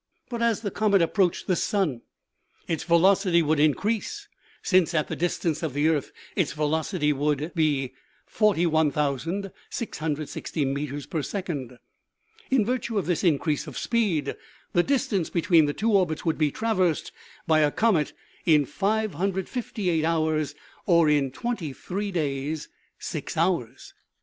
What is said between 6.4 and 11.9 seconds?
velocity would be 41,660 meters per second.